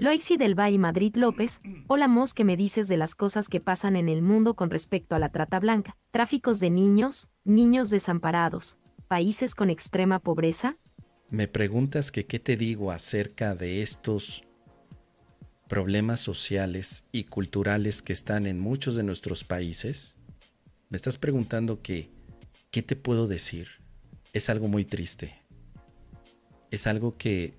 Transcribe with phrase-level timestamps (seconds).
[0.00, 3.96] Loixi del Valle Madrid López, hola Mos, ¿qué me dices de las cosas que pasan
[3.96, 5.96] en el mundo con respecto a la trata blanca?
[6.12, 8.76] Tráficos de niños, niños desamparados,
[9.08, 10.76] países con extrema pobreza.
[11.30, 14.44] Me preguntas que qué te digo acerca de estos
[15.68, 20.14] problemas sociales y culturales que están en muchos de nuestros países.
[20.90, 22.08] Me estás preguntando que
[22.70, 23.66] qué te puedo decir.
[24.32, 25.42] Es algo muy triste.
[26.70, 27.54] Es algo que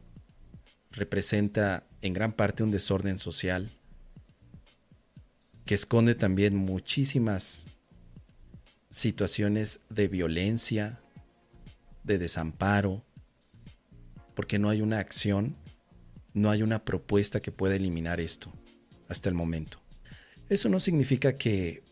[0.92, 3.70] representa en gran parte un desorden social
[5.65, 7.68] que esconde también muchísimas
[8.89, 11.00] situaciones de violencia,
[12.04, 13.04] de desamparo,
[14.33, 15.55] porque no hay una acción,
[16.33, 18.52] no hay una propuesta que pueda eliminar esto
[19.07, 19.79] hasta el momento.
[20.50, 21.83] Eso no significa que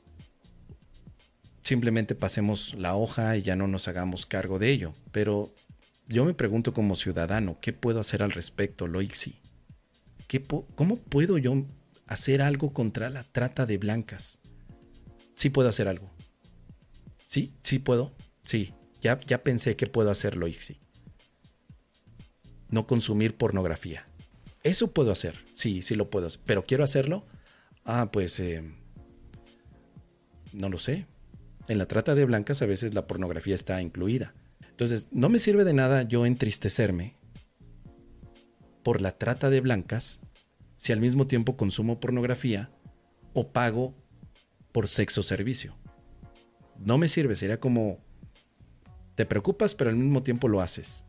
[1.63, 5.53] simplemente pasemos la hoja y ya no nos hagamos cargo de ello, pero
[6.07, 9.39] yo me pregunto como ciudadano, ¿qué puedo hacer al respecto, Loixi?
[10.75, 11.65] ¿Cómo puedo yo
[12.05, 14.41] hacer algo contra la trata de blancas?
[15.35, 16.09] Sí puedo hacer algo.
[17.23, 18.13] Sí, sí puedo.
[18.43, 20.79] Sí, ya, ya pensé que puedo hacer, Loixi.
[22.69, 24.07] No consumir pornografía.
[24.63, 25.35] Eso puedo hacer.
[25.53, 26.41] Sí, sí lo puedo hacer.
[26.45, 27.25] Pero quiero hacerlo.
[27.85, 28.39] Ah, pues...
[28.39, 28.63] Eh,
[30.53, 31.05] no lo sé.
[31.67, 34.33] En la trata de blancas a veces la pornografía está incluida.
[34.69, 37.16] Entonces, no me sirve de nada yo entristecerme
[38.87, 40.21] por la trata de blancas
[40.77, 42.71] si al mismo tiempo consumo pornografía
[43.33, 43.93] o pago
[44.71, 45.75] por sexo servicio.
[46.77, 47.99] No me sirve, sería como
[49.15, 51.05] te preocupas pero al mismo tiempo lo haces.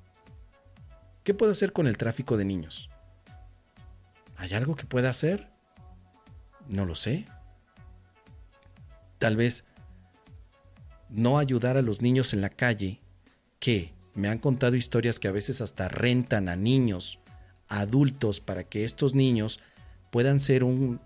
[1.22, 2.90] ¿Qué puedo hacer con el tráfico de niños?
[4.36, 5.48] ¿Hay algo que pueda hacer?
[6.66, 7.26] No lo sé.
[9.18, 9.66] Tal vez
[11.10, 13.00] no ayudar a los niños en la calle
[13.60, 17.20] que me han contado historias que a veces hasta rentan a niños,
[17.68, 19.60] adultos, para que estos niños
[20.10, 21.00] puedan ser un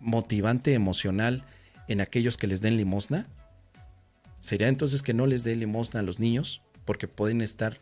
[0.00, 1.44] motivante emocional
[1.88, 3.26] en aquellos que les den limosna?
[4.40, 7.78] ¿Sería entonces que no les dé limosna a los niños porque pueden estar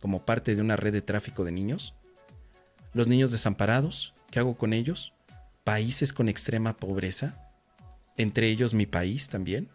[0.00, 1.94] como parte de una red de tráfico de niños?
[2.92, 4.14] ¿Los niños desamparados?
[4.30, 5.12] ¿Qué hago con ellos?
[5.64, 7.50] ¿Países con extrema pobreza?
[8.16, 9.68] ¿Entre ellos mi país también?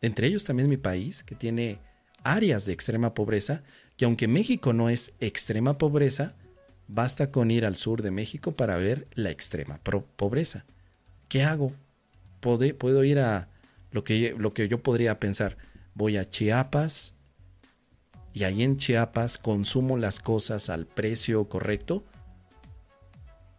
[0.00, 1.78] Entre ellos también mi país, que tiene
[2.22, 3.62] áreas de extrema pobreza,
[4.00, 6.34] que aunque México no es extrema pobreza,
[6.88, 9.78] basta con ir al sur de México para ver la extrema
[10.16, 10.64] pobreza.
[11.28, 11.74] ¿Qué hago?
[12.40, 13.50] ¿Puedo, ir a
[13.90, 15.58] lo que, lo que yo podría pensar?
[15.94, 17.12] Voy a Chiapas
[18.32, 22.02] y ahí en Chiapas consumo las cosas al precio correcto.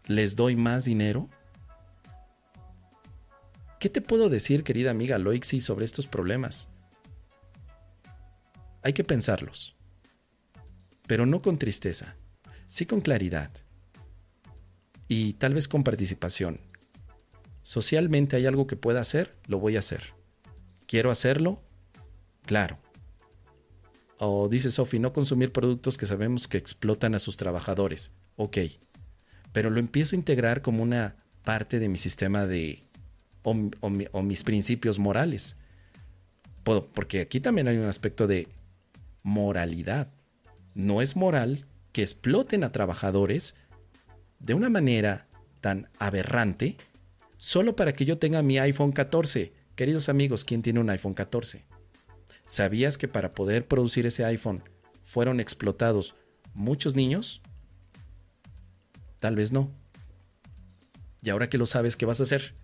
[0.07, 1.29] ¿Les doy más dinero?
[3.79, 6.67] ¿Qué te puedo decir, querida amiga Loixi, sobre estos problemas?
[8.81, 9.75] Hay que pensarlos,
[11.11, 12.15] pero no con tristeza,
[12.69, 13.51] sí con claridad
[15.09, 16.61] y tal vez con participación.
[17.63, 20.13] Socialmente hay algo que pueda hacer, lo voy a hacer.
[20.87, 21.61] ¿Quiero hacerlo?
[22.45, 22.79] Claro.
[24.19, 28.13] O dice Sophie, no consumir productos que sabemos que explotan a sus trabajadores.
[28.37, 28.59] Ok.
[29.51, 32.85] Pero lo empiezo a integrar como una parte de mi sistema de...
[33.43, 35.57] o mis principios morales.
[36.63, 38.47] Porque aquí también hay un aspecto de
[39.23, 40.07] moralidad.
[40.73, 43.55] No es moral que exploten a trabajadores
[44.39, 45.27] de una manera
[45.59, 46.77] tan aberrante
[47.37, 49.53] solo para que yo tenga mi iPhone 14.
[49.75, 51.65] Queridos amigos, ¿quién tiene un iPhone 14?
[52.47, 54.63] ¿Sabías que para poder producir ese iPhone
[55.03, 56.15] fueron explotados
[56.53, 57.41] muchos niños?
[59.19, 59.71] Tal vez no.
[61.21, 62.55] Y ahora que lo sabes, ¿qué vas a hacer?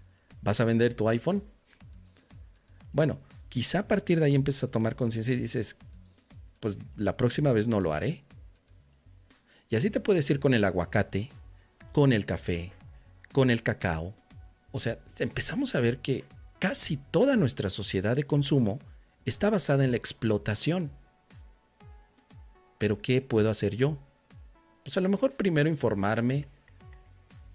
[0.41, 1.43] ¿Vas a vender tu iPhone?
[2.91, 3.19] Bueno,
[3.49, 5.77] quizá a partir de ahí empiezas a tomar conciencia y dices,
[6.59, 8.23] pues la próxima vez no lo haré.
[9.69, 11.29] Y así te puedes ir con el aguacate,
[11.91, 12.71] con el café,
[13.31, 14.13] con el cacao.
[14.71, 16.23] O sea, empezamos a ver que
[16.59, 18.79] casi toda nuestra sociedad de consumo
[19.25, 20.91] está basada en la explotación.
[22.77, 23.97] Pero ¿qué puedo hacer yo?
[24.83, 26.47] Pues a lo mejor primero informarme,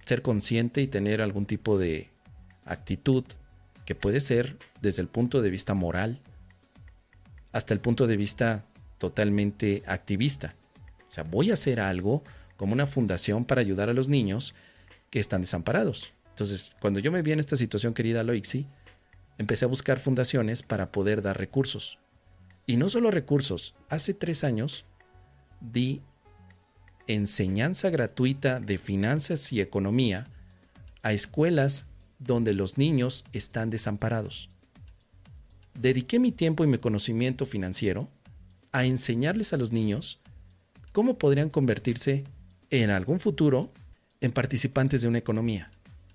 [0.04, 2.10] ser consciente y tener algún tipo de
[2.64, 3.24] actitud
[3.84, 6.20] que puede ser desde el punto de vista moral
[7.52, 8.64] hasta el punto de vista
[9.02, 10.54] totalmente activista.
[11.08, 12.22] O sea, voy a hacer algo
[12.56, 14.54] como una fundación para ayudar a los niños
[15.10, 16.12] que están desamparados.
[16.28, 18.64] Entonces, cuando yo me vi en esta situación, querida Loixi,
[19.38, 21.98] empecé a buscar fundaciones para poder dar recursos.
[22.64, 24.84] Y no solo recursos, hace tres años
[25.60, 26.00] di
[27.08, 30.28] enseñanza gratuita de finanzas y economía
[31.02, 31.86] a escuelas
[32.20, 34.48] donde los niños están desamparados.
[35.74, 38.08] Dediqué mi tiempo y mi conocimiento financiero
[38.72, 40.20] a enseñarles a los niños
[40.92, 42.24] cómo podrían convertirse
[42.70, 43.72] en algún futuro
[44.20, 45.70] en participantes de una economía,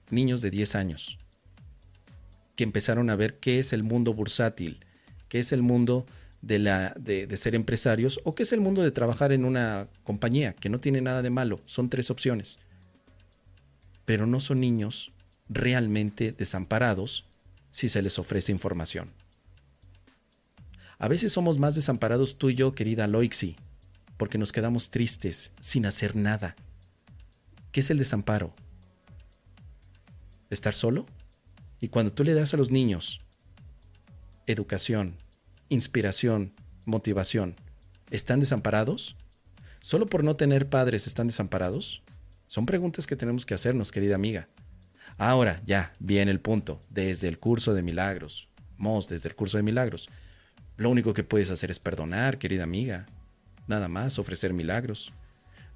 [0.09, 1.19] niños de 10 años,
[2.55, 4.79] que empezaron a ver qué es el mundo bursátil,
[5.29, 6.05] qué es el mundo
[6.41, 9.87] de, la, de, de, ser empresarios o qué es el mundo de trabajar en una
[10.03, 12.59] compañía, que no tiene nada de malo, son tres opciones.
[14.05, 15.11] Pero no son niños
[15.49, 17.25] realmente desamparados
[17.71, 19.11] si se les ofrece información.
[20.99, 23.55] A veces somos más desamparados tú y yo, querida Loixi,
[24.17, 26.55] porque nos quedamos tristes, sin hacer nada.
[27.71, 28.53] ¿Qué es el desamparo?
[30.49, 31.05] ¿Estar solo?
[31.79, 33.21] Y cuando tú le das a los niños
[34.47, 35.17] educación,
[35.69, 36.53] inspiración,
[36.85, 37.55] motivación,
[38.09, 39.17] ¿están desamparados?
[39.81, 42.01] ¿Solo por no tener padres están desamparados?
[42.47, 44.47] Son preguntas que tenemos que hacernos, querida amiga.
[45.17, 46.79] Ahora, ya, viene el punto.
[46.89, 48.47] Desde el curso de milagros.
[48.77, 50.09] Mos, desde el curso de milagros.
[50.77, 53.07] Lo único que puedes hacer es perdonar, querida amiga.
[53.67, 55.11] Nada más, ofrecer milagros.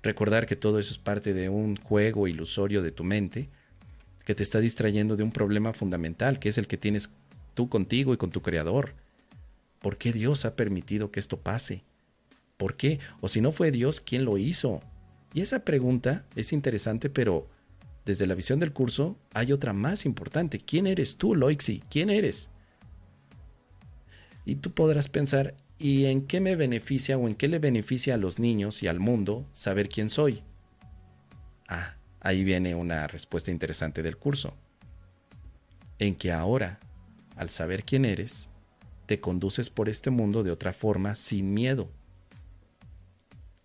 [0.04, 3.50] Recordar que todo eso es parte de un juego ilusorio de tu mente
[4.26, 7.10] que te está distrayendo de un problema fundamental, que es el que tienes
[7.56, 8.94] tú contigo y con tu Creador.
[9.80, 11.84] ¿Por qué Dios ha permitido que esto pase?
[12.58, 13.00] ¿Por qué?
[13.20, 14.82] O si no fue Dios, ¿quién lo hizo?
[15.34, 17.48] Y esa pregunta es interesante, pero
[18.06, 20.60] desde la visión del curso hay otra más importante.
[20.60, 21.82] ¿Quién eres tú, Loixi?
[21.90, 22.52] ¿Quién eres?
[24.46, 28.18] Y tú podrás pensar, ¿y en qué me beneficia o en qué le beneficia a
[28.18, 30.44] los niños y al mundo saber quién soy?
[31.68, 34.54] Ah, ahí viene una respuesta interesante del curso.
[36.00, 36.80] En que ahora,
[37.36, 38.50] al saber quién eres,
[39.06, 41.90] te conduces por este mundo de otra forma sin miedo.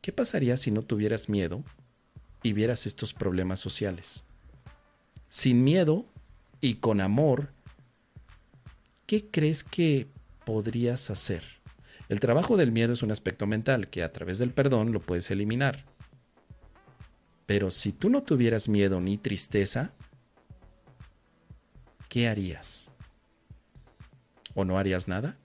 [0.00, 1.64] ¿Qué pasaría si no tuvieras miedo
[2.42, 4.24] y vieras estos problemas sociales?
[5.28, 6.06] Sin miedo
[6.60, 7.52] y con amor,
[9.06, 10.08] ¿qué crees que
[10.46, 11.42] podrías hacer?
[12.08, 15.30] El trabajo del miedo es un aspecto mental que a través del perdón lo puedes
[15.30, 15.84] eliminar.
[17.46, 19.92] Pero si tú no tuvieras miedo ni tristeza,
[22.08, 22.92] ¿qué harías?
[24.54, 25.36] ¿O no harías nada?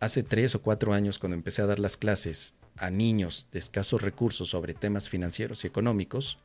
[0.00, 4.00] Hace tres o cuatro años, cuando empecé a dar las clases a niños de escasos
[4.00, 6.38] recursos sobre temas financieros y económicos,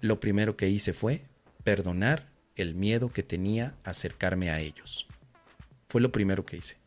[0.00, 1.22] lo primero que hice fue
[1.64, 5.06] perdonar el miedo que tenía acercarme a ellos.
[5.90, 6.78] Fue lo primero que hice.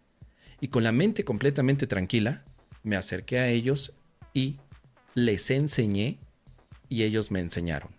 [0.61, 2.45] Y con la mente completamente tranquila,
[2.83, 3.91] me acerqué a ellos
[4.33, 4.55] y
[5.13, 6.19] les enseñé
[6.87, 7.89] y ellos me enseñaron.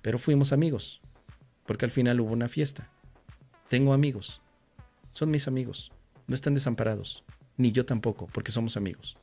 [0.00, 1.02] Pero fuimos amigos,
[1.66, 2.88] porque al final hubo una fiesta.
[3.68, 4.40] Tengo amigos,
[5.10, 5.92] son mis amigos,
[6.26, 7.22] no están desamparados,
[7.58, 9.18] ni yo tampoco, porque somos amigos.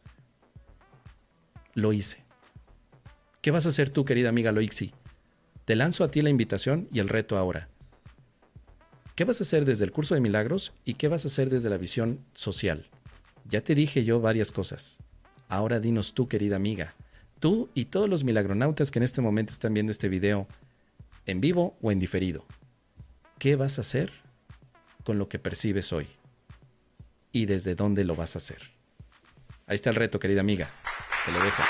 [1.74, 2.24] Lo hice.
[3.42, 4.94] ¿Qué vas a hacer tú, querida amiga Loixi?
[5.66, 7.70] Te lanzo a ti la invitación y el reto ahora.
[9.18, 11.72] ¿Qué vas a hacer desde el curso de milagros y qué vas a hacer desde
[11.72, 12.86] la visión social?
[13.50, 15.00] Ya te dije yo varias cosas.
[15.50, 16.94] Ahora dinos tú, querida amiga,
[17.40, 20.48] tú y todos los milagronautas que en este momento están viendo este video,
[21.26, 22.46] en vivo o en diferido.
[23.40, 24.12] ¿Qué vas a hacer
[25.04, 26.06] con lo que percibes hoy?
[27.32, 28.62] ¿Y desde dónde lo vas a hacer?
[29.66, 30.70] Ahí está el reto, querida amiga.
[31.26, 31.64] Te lo dejo.